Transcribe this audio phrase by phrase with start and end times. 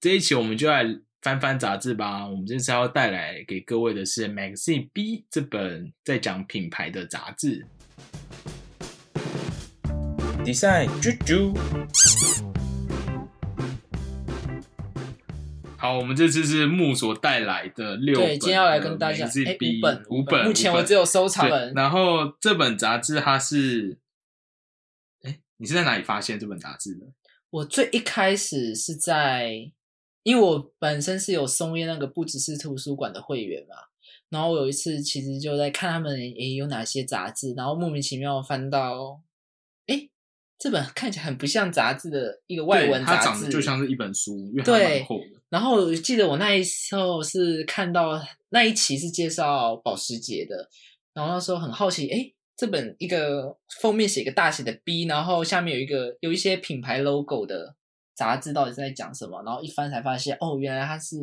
[0.00, 0.84] 这一期我们就来
[1.22, 2.24] 翻翻杂志吧。
[2.24, 7.66] 我们这次要带来给各位的是《Magazine B》这本在讲品牌的杂志。
[10.44, 11.52] Design 啾啾。
[15.76, 21.74] 好，我们这次是木所带来的六本，对，今天要来跟大家，哎，五本，五本，目前我只有收藏本。
[21.74, 23.98] 然后这本杂志它是，
[25.22, 27.06] 哎，你是在哪里发现这本杂志的？
[27.50, 29.72] 我最一开始是在，
[30.28, 33.76] 因为我本身是有松叶那个不只是图书馆的会员嘛，
[34.28, 39.22] 然后我有一次其实就在看他们诶有哪些杂志，然后莫名其妙翻到，
[39.86, 40.08] 哎。
[40.60, 45.40] 这本看起来很不像杂志的一个外文杂志，它长得就像是一本书，因为它蛮厚的。
[45.48, 50.68] 然后记得我那一时候是看到那一期是介绍保时捷的，
[51.14, 57.76] 然后那时候很好奇，哎，这本一个封面写一个大写的 B，然后下面有一个有一些品牌 logo 的
[58.18, 59.40] 杂志到底是在讲什么？
[59.44, 61.16] 然后一翻才发现，哦，原来它是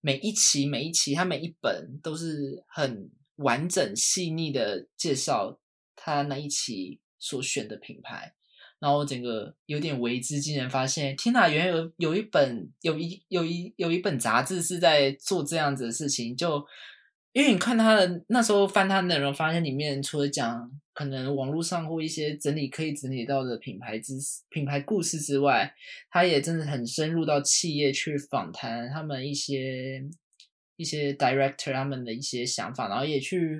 [0.00, 5.60] 每一期每一期，它每一本都是很完整细腻的介绍
[5.94, 6.98] 它那一期。
[7.24, 8.34] 所选的品牌，
[8.80, 16.36] 然后整个有点为之惊人，发现天哪，原来有有一本有一有一有一本杂志是在做这样子的事情。
[16.36, 16.66] 就
[17.32, 25.74] 因为你看他的那时候翻他的内容，发现里面除了讲可能网络上或一些整理可以整理到的品牌知识、品牌故事之外，
[26.10, 30.04] 他也真的很深入到企业去访谈他们一些
[30.76, 33.58] 一些 director 他们的一些想法，然后也去。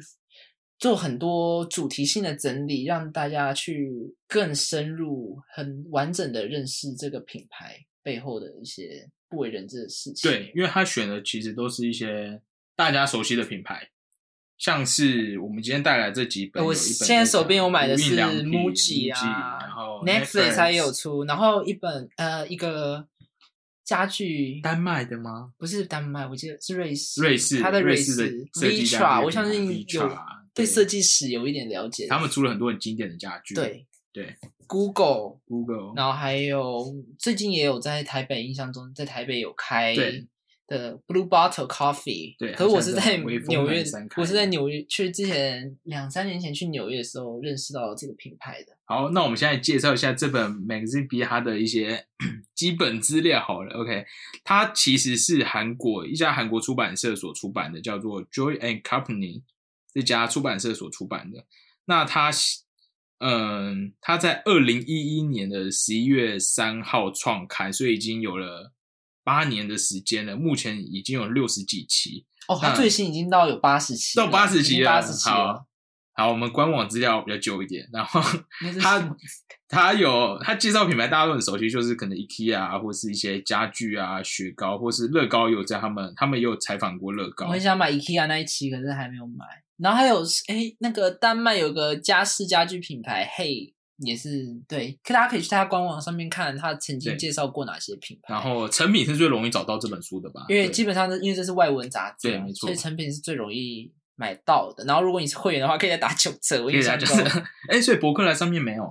[0.78, 3.88] 做很多主题性的整理，让大家去
[4.26, 10.28] 更深入、很完整的认识这个品牌背后的一些不为人知的事情。
[10.28, 12.42] 对，因为他选的其实都是一些
[12.82, 13.90] 大家熟悉的品牌，
[14.58, 16.64] 像是我们今天带来这几本。
[16.64, 23.06] 我现在手边我买的是 MUJI 啊，然后 Netflix 它也有出，然后一本呃一个
[23.84, 25.52] 家具，丹麦的吗？
[25.56, 28.24] 不是丹麦，我记得是瑞士，瑞士，它的瑞士的
[28.60, 30.18] Vitra，我相信有。
[30.54, 33.54] 对设计史有一点了解，他们出了很多很经典的家具。
[33.54, 34.36] 对对
[34.66, 39.94] ，Google，Google，然后还有最近也有在台北，印象中在台北有开
[40.72, 42.34] 的 Blue Bottle Coffee。
[42.38, 43.28] 对，可是我是在纽
[43.68, 43.84] 约，
[44.16, 48.76] 我是在纽约去之前两三年前去纽约的时候认识到这个品牌的。
[48.84, 52.06] 好，那我们现在介绍一下这本 Magazine B 它的一些
[52.54, 53.40] 基本资料。
[53.40, 54.04] 好了，OK，
[54.42, 59.42] 它其实是韩国一家韩国出版社所出版的，叫做 Joy and Company。
[59.94, 61.44] 这家出版社所出版的，
[61.84, 62.30] 那它，
[63.18, 68.72] 嗯，他在二零一一年的十一月三号创刊，所以已经有了
[69.24, 70.36] 八年的时间了。
[70.36, 75.02] 目前已经有六十几期哦，它最新已经到有八十期，到八十期了。
[75.24, 75.66] 好，
[76.14, 78.20] 好，我们官网资料比较久一点，然后
[78.80, 79.16] 他
[79.68, 87.46] 他有他介绍品牌，大家都很熟悉，就是可能 IKEA 啊，或是一些家具啊，雪糕，或是乐高，有在他们他们也有采访过乐高。
[87.46, 89.44] 我很想买 IKEA 那一期，可是还没有买。
[89.78, 93.72] 然后还有，哎，那个丹麦有个家饰家具品牌，Hey，
[94.02, 98.34] 也是对，可大家可以去他官网上面看，他曾经介绍过哪些品牌。
[98.34, 100.44] 然后成品是最容易找到这本书的吧？
[100.48, 104.84] 因为基本上是因为这是外文杂志，对，没错，所以成品是最容易买到的。
[104.84, 106.64] 然后如果你是会员的话，可以再打九折。
[106.64, 107.22] 我印象就是，
[107.70, 108.84] 哎，所以博客来上面没有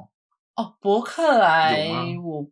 [0.56, 1.90] 哦，博客来
[2.24, 2.50] 我，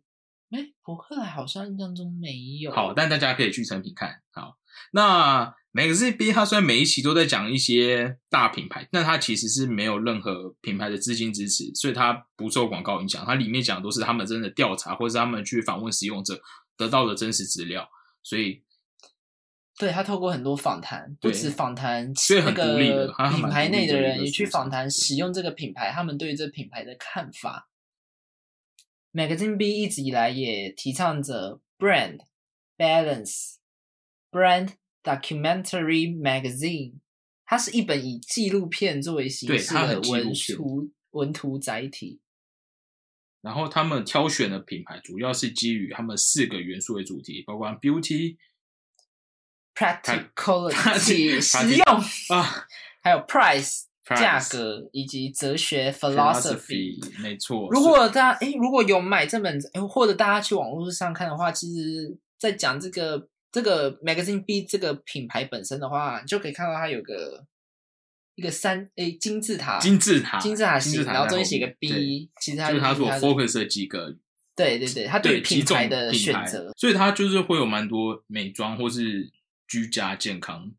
[0.50, 2.70] 哎，博客来好像印象中没有。
[2.72, 4.20] 好，但大家可以去成品看。
[4.32, 4.56] 好，
[4.92, 5.54] 那。
[5.72, 13.24] 每个 Z B，它虽然每一期都在讲一些大品牌，但它其实是没有任何品牌的资金支持，所以它不受广告影响。
[13.24, 16.40] 它里面讲的都是他们真的调查，或者是他们去访问使用者
[16.76, 17.88] 得到的真实资料。
[18.24, 18.64] 所以，
[19.78, 22.12] 对他透过很多访谈，不止访谈
[22.44, 22.76] 那个
[23.30, 27.70] 品牌内的人，也去访谈使用这个品牌，他们对这品牌的看法。
[29.12, 32.18] Magazine B 一直以来也提倡着 brand
[32.76, 34.70] balance，brand。
[35.02, 36.96] Documentary magazine，
[37.46, 42.20] 它是一本以纪录片作为形式的文图文图载体。
[43.40, 48.36] 然后他们挑选的品牌主要是基于他们四个元素为主题，包括 beauty、
[49.74, 51.84] practicality 实用
[52.38, 52.66] 啊，
[53.02, 57.00] 还有 price 价格以及哲学 philosophy。
[57.22, 57.70] 没错。
[57.70, 59.58] 如果大家哎如果有买这本，
[59.88, 63.30] 或者大家去网络上看的话，其实在讲这个。
[63.52, 67.44] 这个 Magazine B 这个品牌本身的话，你就可以看到它有个
[68.36, 74.16] 一个三诶金字塔，金字塔，金字塔形，然后中间写个 B，其实它就是它所 focus 的几个，
[74.54, 79.32] 对对对，它对品牌的选择，所以它就是会有蛮多美妆或是
[79.66, 80.72] 居家健康，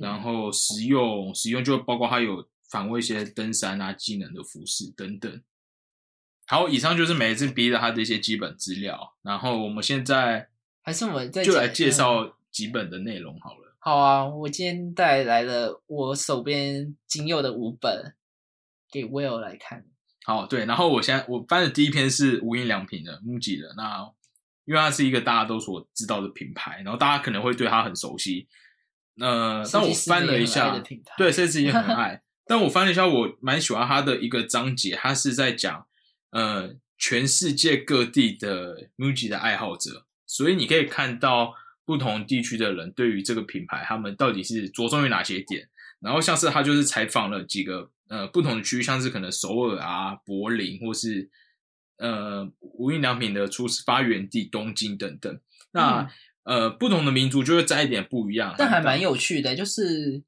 [0.00, 5.42] 然后实用实用就包括它有访问一些登山啊技能的服饰等等。
[6.46, 10.50] 好，以上就是每次 B 的它的一些基本资料，然后我们现在。
[10.82, 13.76] 还是我们再就来介绍几本的内容好了。
[13.78, 18.14] 好啊，我今天带来了我手边仅有的五本
[18.90, 19.84] 给 Will 来看。
[20.24, 24.08] 好，对，然后我现在我翻的第一篇是无印良品的 MUJI 的，那
[24.64, 28.46] 因为它是一个大家都所知道的品牌，然后大家可能会对它很熟悉。
[29.20, 30.80] 呃，但我翻了一下
[31.18, 32.22] 对，设计师也很 爱。
[32.46, 35.86] 但我翻了一下，我蛮喜欢它的一个章节，它是在讲
[36.30, 41.54] 呃全世界各地的 MUJI 的爱好者，所以你可以看到
[41.84, 45.68] 不同地区的人对于这个品牌，他们到底是着重于哪些点。
[46.00, 51.30] 然后像是他就是采访了几个呃不同的区域，像是可能首尔啊、柏林，或是
[51.98, 55.40] 呃无印良品的出发源地东京等等。
[55.70, 56.10] 那、
[56.44, 60.20] 呃不同的民族就会摘一点不一样，嗯但还蛮有趣的，就是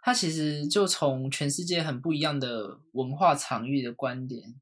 [0.00, 4.56] 他其实就从全世界很不一样的文化场域的观点，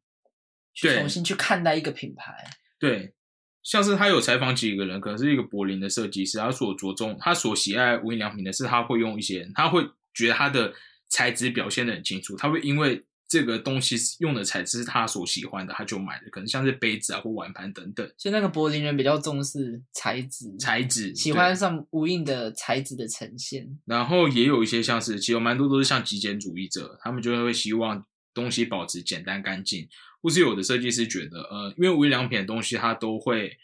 [0.75, 2.45] 去重新去看待一个品牌。
[2.79, 3.15] 对，
[3.63, 9.83] 像是他有采访几个人，可能是一个柏林的设计师，他所着重，他所喜爱无印良品的是，他会用一些，他会
[10.15, 10.73] 觉得他的
[11.09, 23.79] 材质表现的很清楚，他会因为这个东西用的材质是他所喜欢的，他就买了，可能像是杯子啊或碗盘等等所以那个柏林人比较重视材质，材质，喜欢上无印的材质的呈现。
[23.85, 28.05] 然后也有一些像是，其实有蛮多都是像极简主义者，他们就会希望
[28.41, 29.87] 东西保持简单干净，
[30.23, 33.57] 或是有的设计师觉得，呃，因为无印良品的东西，它都会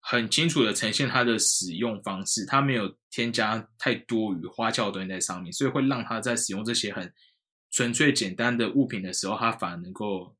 [0.00, 7.12] 很清楚的呈现它的使用方式，它没有添加太多余花俏的东西在上面，所以会让它在使用这些很
[7.70, 10.36] 纯粹简单的物品的时候，它反而能够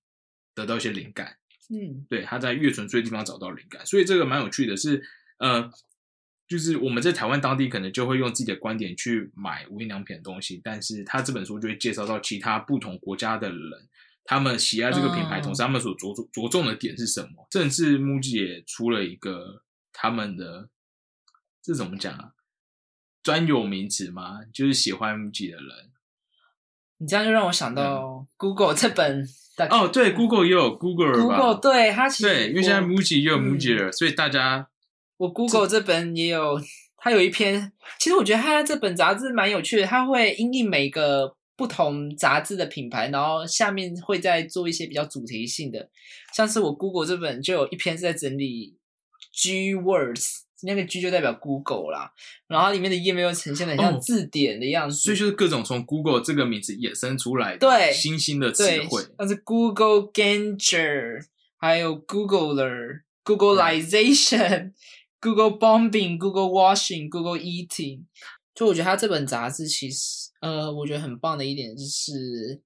[0.55, 1.37] 得到一些灵感。
[1.69, 5.03] 嗯，对，他在越纯粹的地方找到灵感，所以这个蛮有趣的是，
[5.39, 5.69] 呃，
[6.49, 13.89] 就是我们在台湾当地可能就会用自己的观点去买无印良品的东西，但是他这本书就会介绍到其他不同国家的人，
[14.25, 17.47] 他们喜爱这个品牌，哦同时他们所着重着重的点是什么？
[17.51, 19.63] 甚至 MUJI 也出了一个
[19.93, 20.69] 他们的
[21.63, 22.33] 这怎么讲啊？
[23.23, 24.41] 专有名词吗？
[24.53, 25.91] 就是喜欢 MUJI 的人。
[26.99, 29.27] 你这样就让我想到 Google 这本
[29.71, 34.69] 哦，对，Google 也有 Google 吧 Google 对它其实对，因为现在 MUJI 也有嗯 MUJI 了，所以大家
[35.19, 36.61] 我 Google 这本也有，
[36.97, 45.89] 它有一篇，其实我觉得它这本杂志蛮有趣的，它会因应每个不同杂志的品牌，然后下面会再做一些比较主题性的，
[46.35, 48.77] 像是我 Google 这本就有一篇是在整理
[49.33, 52.13] G words，那个 G 就代表 Google 啦，
[52.47, 61.23] 然后它里面的页面又呈现的很像哦字典的样子，所以就是各种从 Google 这个名字衍生出来的对新兴的词对汇，，像是 Google Ganger，
[61.57, 64.73] 还有 Googler、Googleization、
[65.21, 68.05] Google Bombing、Google Washing、Google Eating。
[68.55, 72.63] 就我觉得他这本杂志其实，呃，我觉得很棒的一点就是，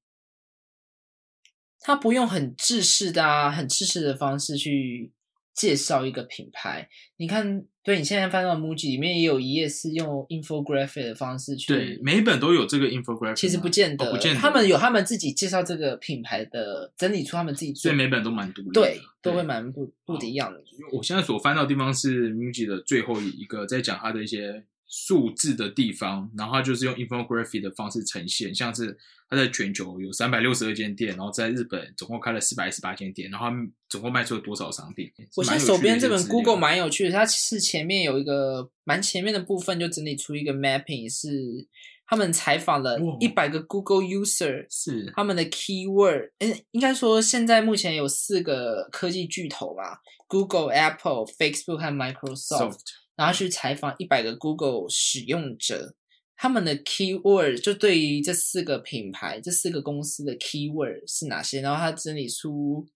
[1.81, 5.12] 他不用很制式的啊，很制式的方式去
[5.52, 6.88] 介绍一个品牌。
[7.17, 20.62] 你看，对你现在翻到 MUJI 里面也有一页是用 infographic 的方式去对，每一本都有这个 infographic，其实不见得，哦不见得，他们有他们自己介绍这个品牌的，整理出他们自己做所以每本都蛮独立的，对都会蛮不不一样的。
[20.93, 24.62] 我现在所翻到的地方是 MUJI 的最后一个，在讲它的一些
[24.93, 28.99] 数字的地方，然后它就是用 infographic 的方式呈现，像是
[29.29, 33.47] 它在全球有三百六十二间店，然后在日本总共开了四百一十八间店，然后
[33.89, 35.09] 总共卖出了多少商品？
[35.37, 41.69] 我现在蛮有趣的手边这本 Google 蛮有趣的，它是前面有一个蛮前面的部分就整理出一个 mapping，是
[42.05, 52.81] 他们采访了一百个 Google user，是他们的 keyword，嗯，应该说现在目前有四个科技巨头吧，Google、Apple、Facebook 和 Microsoft。
[53.21, 55.95] 然后去采访一百个 Google 使用者，
[56.39, 62.89] 他们的 keyword 就对于这四个品牌、这四个公司的 keyword 是哪些，然后他整理出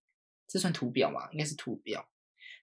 [0.48, 1.30] 这算图表嘛？
[1.32, 2.08] 应该是图表。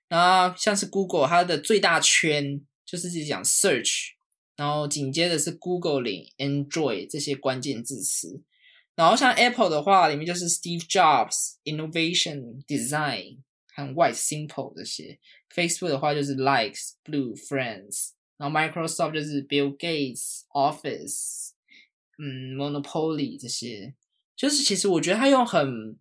[0.08, 4.14] 然后像是 Google，它的最大圈就是自己讲 search，
[4.56, 8.42] 然后紧接着是 Google 领 Android 这些关键字词。
[8.96, 13.38] 然后像 Apple 的话，里面就是 Steve Jobs、Innovation、Design
[13.76, 15.20] 和 White Simple 这些。
[15.56, 21.52] Facebook 的话就是 Likes、Blue、Friends，然后 Microsoft 就是 Bill Gates、Office，
[22.18, 23.94] 嗯，Monopoly 这些。
[24.36, 25.96] 就是其实我觉得他用很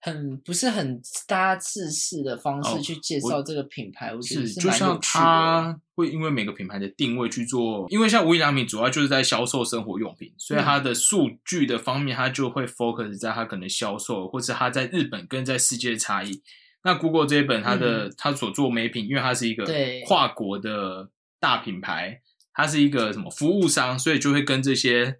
[0.00, 5.80] 很不是很大家制式的方式哦去介绍这个品牌，我觉得是，就像蛮有趣的。
[5.94, 16.42] 会因为每个品牌的定位去做，因为像无印良品主要就是在销售生活用品，所以嗯它的数据的方面，它就会 focus 在它可能销售，或者它在日本跟在世界的差异。
[16.84, 19.64] 那 Google 这一本它的、它所做美品，因为它是一个
[20.06, 22.20] 跨国的大品牌，
[22.52, 25.18] 它是一个什么服务商，所以就会跟这些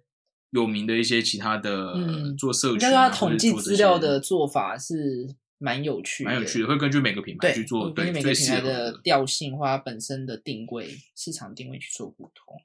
[0.51, 8.99] 有名的一些其他的、嗯做社群、应该说啊，他统计资料的做法是蛮有趣，蛮有趣的，会根据每个品牌，去做根据每个品牌的的。
[9.01, 12.57] 调性或它本身的定位、市场定位去做不同。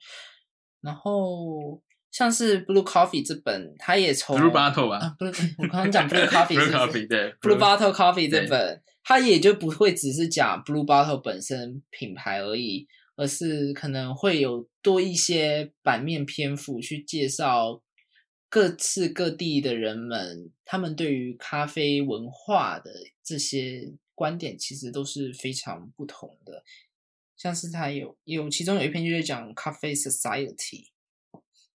[0.81, 7.59] 然后像是 Blue Coffee 这本，它也从 Blue Bottle 吧啊，Blue，我刚刚讲 Blue Coffee 是 Blue 不是 Coffee 对 Blue
[7.59, 17.83] Bottle Coffee 这本，它也就不会只是讲 Blue Bottle 本身品牌而已，而是可能会有多一些版面篇幅去介绍
[18.49, 22.91] 各次各地的人们，他们对于咖啡文化的
[23.23, 26.65] 这些观点，其实都是非常不同的。
[27.37, 30.89] 像是它有有其中有一篇就是讲咖啡 society，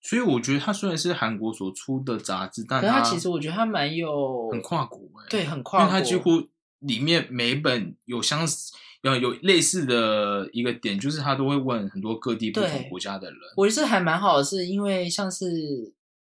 [0.02, 6.32] 所以我觉得它虽然是韩国所出的杂志，但它其实我觉得它蛮有很跨国哎、对很因跨国，为它几乎
[6.80, 13.40] 里面每一本有相似有有类似的一个点，就是他都会问很多各地不同国家的人。
[13.56, 15.46] 我觉得这还蛮好的，是因为像是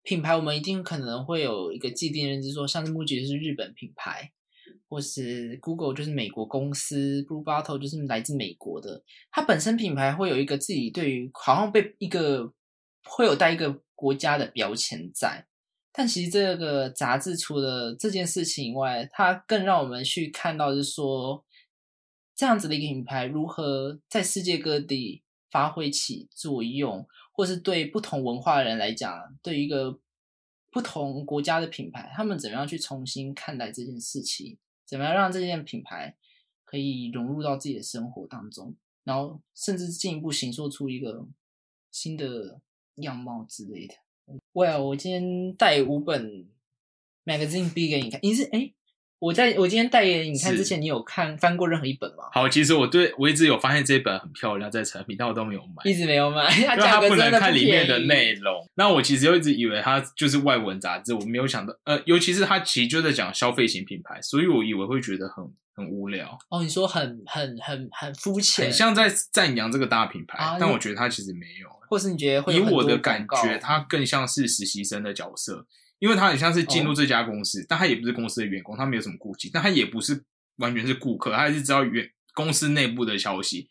[0.03, 4.31] 品牌，我们一定可能会有一个既定认知，说像是 MUJI 就是日本品牌，
[4.88, 9.03] 或是 Google 就是美国公司，Blue Bottle 就是来自美国的。
[9.31, 12.51] 它本身品牌会有一个自己对于好像被一个
[13.05, 15.45] 会有带一个国家的标签在，
[15.91, 21.45] 但其实这个杂志除了这件事情以外，它更让我们去看到，是说
[22.35, 30.00] 这样子的一个品牌如何在世界各地发挥起作用，或是对不同文化的人来讲，对一个
[30.71, 36.17] 不同国家的品牌，他们怎么样去重新看待这件事情，怎么样让这件品牌
[36.65, 41.25] 可以融入到自己的生活当中，然后甚至进一步形塑出一个
[41.91, 42.59] 新的
[42.98, 43.96] 样貌之类的。
[44.54, 46.48] Well，我今天带五本
[47.25, 48.72] magazine B 给你看，你是哎，
[49.20, 52.24] 我在我今天带给你看之前，你有看翻过任何一本吗？
[52.34, 55.84] 好，其实我对我一直有发现这一本很漂亮，在成品，但我都没有买。
[55.90, 58.68] 一直没有买，它因为它不能看里面的内容。
[58.75, 71.75] 那我其实又一直以为它就是外文杂志，我没有想到，呃，尤其是它其实就在讲消费型品牌，所以我以为会觉得很很无聊，哦，你说很很很很肤浅，很像在赞扬这个大品牌，啊但我觉得它其实没有。
[71.88, 75.65] 或是你觉得会以我的感觉，他更像是实习生的角色，
[76.00, 80.24] 因为他很像是进入哦这家公司，但他也不是公司的员工，他没有什么顾忌，但他也不是
[80.58, 83.70] 完全是顾客，他还是知道员公司内部的消息，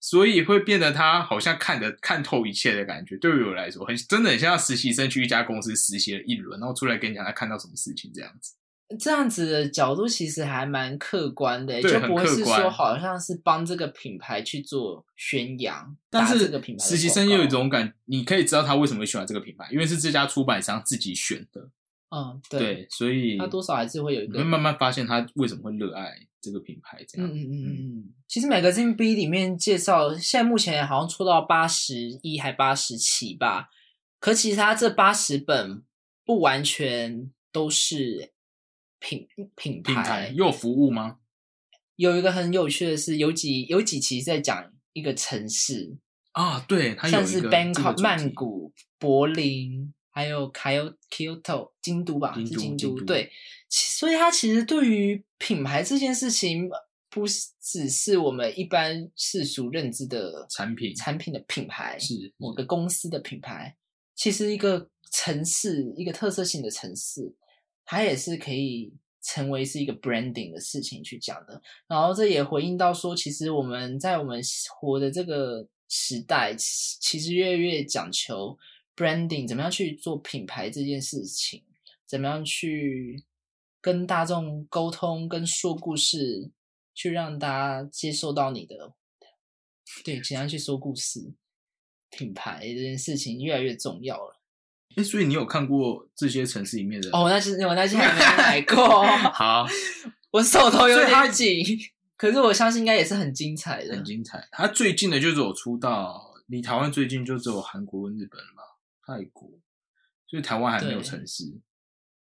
[0.00, 3.16] 所以会变得他好像看得看透一切的感觉。
[3.16, 8.54] 对于我来说，很真的很像实习生去一家公司实习了一轮，然后出来跟你讲他看到什么事情这样子。
[8.98, 21.60] 这样子的角度其实还蛮客观的，对就不会是说好像是帮这个品牌去做宣扬，但是实习生又有一广种感，你可以知道他为什么会喜欢这个品牌，因为是这家出版商自己选的，
[22.08, 27.28] 告，嗯，对，对，所以他多少还是会有一个慢慢发现他为什么会热爱这个品牌这样。
[27.28, 28.04] 嗯嗯嗯嗯嗯。
[28.28, 33.68] 其实 Magazine B 里面介绍，现在目前好像出到八十一还八十七吧，
[34.20, 35.82] 可其实它这八十本
[36.24, 38.32] 不完全都是
[39.02, 41.18] 品品品牌牌，又有服务吗？
[41.96, 45.96] 有一个很有趣的是，有几有几期在讲一个城市，
[46.30, 53.30] 啊，对，它像是 Bangkok、曼谷、柏林，还有 Kyoto、京都吧，京是京都京都对，
[53.68, 56.70] 其所以它其实对于品牌这件事情，
[57.10, 62.64] 不是只是我们一般世俗认知的产品产品的品牌，是某个。
[62.64, 63.76] 公司的品牌，
[64.14, 67.34] 其实一个城市一个特色性的城市，
[67.84, 71.60] 它也是可以成为是一个 branding 的事情去讲的。
[71.86, 74.40] 然后这也回应到说，其实我们在我们
[74.80, 78.58] 活的这个时代，其实越来越讲求
[78.96, 81.62] branding，怎么样去做品牌这件事情，
[82.06, 83.22] 怎么样去
[83.80, 86.50] 跟大众沟通，跟说故事，
[86.94, 88.92] 去让大家接受到你的，
[90.04, 91.32] 对，怎样去说故事，
[92.10, 94.41] 品牌这件事情越来越重要了。
[94.96, 97.08] 哎，所以你有看过这些城市里面的？
[97.12, 99.66] 哦，那是我那些还没 买过，好，
[100.32, 101.64] 我手头有点紧，
[102.16, 104.04] 可是我相信应该也是很精彩的很。
[104.04, 104.46] 精彩。
[104.52, 108.62] 它最近的就只有出道离台湾最近就只有韩国跟日本吧，
[109.06, 109.48] 泰国，
[110.26, 111.60] 所以台湾还没有城市。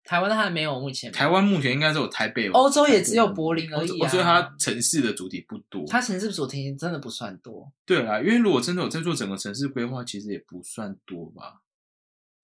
[0.04, 5.84] 台湾还没有，目前台湾目前应该只有台北有，欧洲也只有柏林而已所以它城市的主题不多。
[5.86, 11.60] 它城市主题真的不算多，对啊，因为如果真的有在做整个城市规划，其实也不算多吧。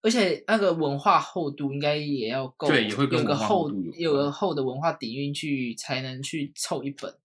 [0.01, 7.17] 而且那个文化厚度应该也要够，对也会跟有个厚有个厚的文化底蕴去才能去凑一本，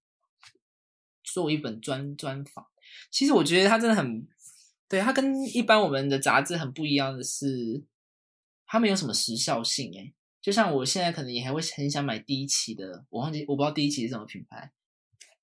[1.23, 2.67] 做一本专专访。
[3.11, 4.27] 其实我觉得它真的很，
[4.89, 7.85] 对它跟一般我们的杂志很不一样的是，
[8.67, 10.13] 它没有什么时效性诶。
[10.43, 14.73] 就像我现在可能也还会很想买第一期的，我忘记我不知道第一期是什么品牌，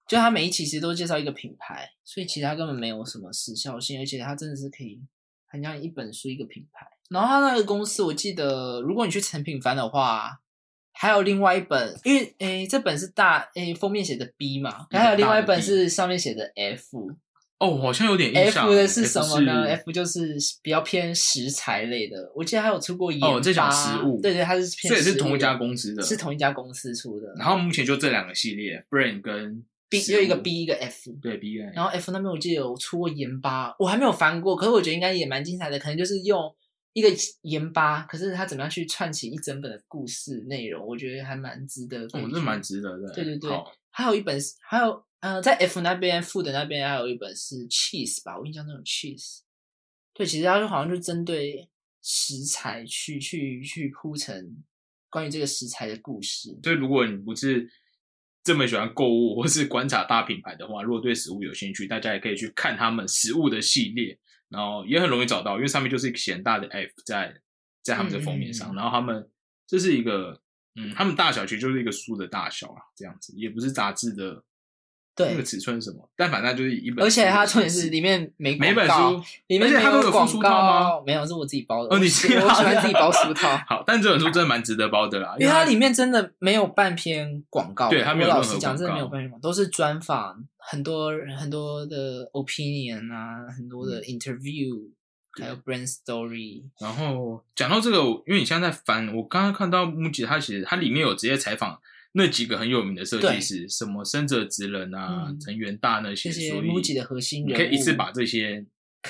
[0.06, 5.02] 就它每一期其实都介绍一个品牌，所以其实它根本没有什么时效性，而且它真的是可以
[5.48, 6.86] 很像一本书一个品牌。
[7.12, 10.40] 然后他那个公司，我记得如果你去成品翻的话，
[10.94, 17.12] 还有另外一本，因为诶这本是大诶封面写的 B 嘛，还有另外一本是上面写的 F。
[17.60, 18.66] 哦，好像有点印象。
[18.66, 27.28] F 的是什么呢是？F 就是比较偏食材类的，我记得还有出过盐巴，哦这讲食物对对，它是偏这也是同一家公司的，是同一家公司出的。
[27.38, 36.52] 然后目前就这两个系列，Brain 跟 B 食就一个 B 一个 F，对 B 跟然后 F 那边我记得有出过盐巴，我还没有翻过，可是我觉得应该也蛮精彩的，可能就是用
[36.94, 37.08] 一个
[37.44, 42.34] 盐巴，可是他怎么样去串起一整本的故事内容，我觉得还蛮值得可以哦，去。
[42.34, 43.14] 这蛮值得的。
[43.14, 49.40] 对对对好还有一本是，还有呃，在 F 那边副的那边还有一本是 Cheese 吧，我印象中有 Cheese。
[50.14, 51.70] 对，其实它就好像就针对
[52.02, 54.58] 食材去去去铺成
[55.10, 56.58] 关于这个食材的故事。
[56.64, 57.70] 所以如果你不是
[58.44, 64.18] 这么喜欢购物或是观察大品牌的话，如果对食物有兴趣，大家也可以去看他们食物的系列，
[64.52, 67.42] 然后也很容易找到，因为上面就是一个显大的 F 在
[67.82, 69.28] 在他们的封面上，然后他们
[69.66, 70.40] 这是一个
[70.76, 74.44] 嗯，他们大小其实就是一个书的大小啊，这样子，也不是杂志的
[75.22, 81.96] 那对个，尺寸是什么，但反正就是一本而且它形重点是式里面没每本广告书里面而且它没有广都有附书套吗，没有，是我自己包的。
[81.96, 87.90] 哦你自己包我喜欢自己包书套， 好，但这本书真的蛮值得包的啦，因为它里面面真的没有半篇广告。
[87.90, 94.92] 对它没有我老任何实讲，真的没有告半篇广告，都是专访，很多很多的 opinion 啊，很多的 interview，、
[95.40, 96.62] 还有 brand story。
[96.80, 97.98] 然后讲到这个，
[98.28, 101.80] 因为你现在在翻，我刚刚看到木吉，他其实它里面有直接采访
[102.14, 108.66] 那几个很有名的设计师，什么深泽直人啊、嗯藤原大那些，这些所以 MUJI 的核心人物，你可以一次把这些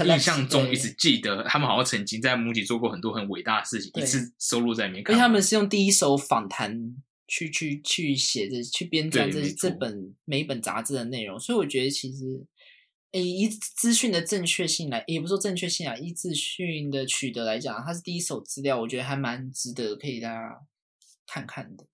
[0.06, 5.20] 印象中一直记得，他们好像曾经在 MUJI 做过很多很伟大的事情，一次收录在里面看完。
[5.20, 6.96] 而且他们是用第一手访谈
[7.28, 12.46] 去去去写这去编撰这这本每一本杂志的内容，所以我觉得其实，
[13.14, 20.60] 诶，以资讯的正确性来，也不说正确性啊，以资讯的取得来讲，它是第一手资料，我觉得还蛮值得可以大家
[21.26, 21.86] 看看的。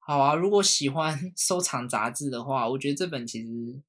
[0.00, 3.80] 好啊，如果喜欢 收藏杂志的话，我觉得这本其实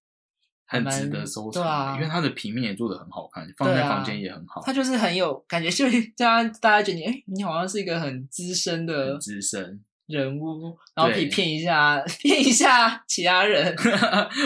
[0.66, 13.76] 很值得收藏，对啊，因为它的平面也做的很好看，放在房间也很好，它就是很有感觉，就会 让大家觉得你，哎，你好像是一个很资深的很资深，人物，然后可以对骗一下 骗一下其他人。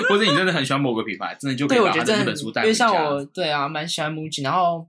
[0.10, 2.88] 或者你真的很喜欢某个品牌，真的就可以把这本书带因为回家。
[2.88, 4.88] 像我对啊，蛮喜欢 MUJI，然后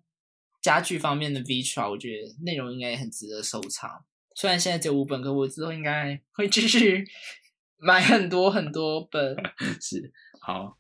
[0.63, 4.05] 家具方面的 Vitra，我觉得内容应该也很值得收藏。
[4.39, 7.03] 虽然现在只有五本，可我之后应该会继续
[7.81, 9.35] 买很多很多本。
[9.81, 10.77] 是好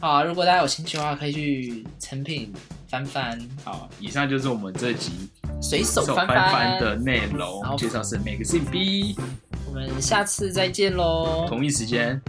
[0.00, 2.52] 好啊，如果大家有兴趣的话，可以去成品
[2.88, 5.30] 翻翻，好，以上就是我们这集
[5.62, 9.14] 随手翻手翻翻的内容介绍是 Magazine B，
[9.68, 11.46] 我们下次再见喽。
[11.48, 12.20] 同一时间，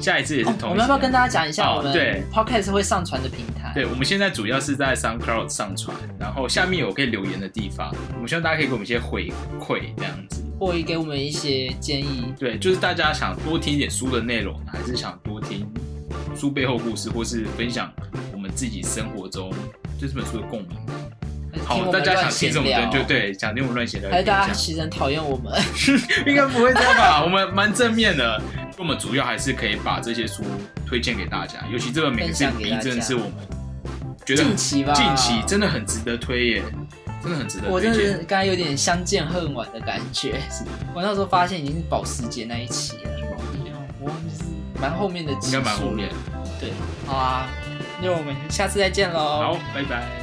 [0.00, 0.70] 下一次也是哦同。
[0.70, 3.72] 我们要不要跟大家讲一下哦我们对 Podcast 会上传的平台？
[3.74, 10.42] 对，我们现在主要是在 SoundCloud 上传，然后下面有可以留言的地方，我们希望大家可以给我们一些回馈，这样子。
[10.58, 12.34] 或给我们一些建议。
[12.38, 15.66] 对，就是大家想多听一点书的内容，还是想多听
[16.36, 17.90] 书背后故事，或是分享
[18.32, 19.50] 我们自己生活中
[19.98, 20.76] 对这本书的共鸣。
[21.64, 24.40] 好，大家想听什么聊的就对，想听我们乱闲聊就还是可以讲。
[24.40, 25.52] 大家其实很讨厌我们？
[26.26, 27.22] 应该不会这样吧？
[27.24, 28.40] 我们蛮正面的，
[28.80, 30.42] 我们主要还是可以把这些书
[30.86, 33.32] 推荐给大家，尤其这本《分享 Magazine 给 B 大》真的是我们
[34.24, 36.62] 觉得近期吧近期真的很值得推耶，
[37.22, 38.14] 真的很值得我真的是。
[38.26, 40.40] 刚才有点相见恨晚的感觉。
[40.50, 40.64] 是
[40.94, 43.10] 我那时候发现已经是保时捷那一期了，
[44.00, 44.44] 我忘记是
[44.80, 46.08] 蛮后面的应该蛮后面。
[46.58, 46.70] 对，
[47.04, 47.50] 好啊，
[48.02, 49.18] 那我们下次再见喽。
[49.18, 50.19] 好，拜拜。